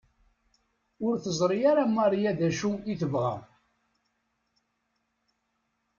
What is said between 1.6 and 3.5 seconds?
ara Maria d acu i tebɣa.